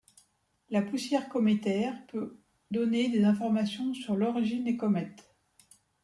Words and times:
La 0.71 0.81
poussière 0.81 1.29
cométaire 1.29 1.93
peut 2.07 2.35
donner 2.71 3.11
des 3.11 3.23
informations 3.23 3.93
sur 3.93 4.15
l'origine 4.15 4.63
des 4.63 4.75
comètes. 4.75 5.29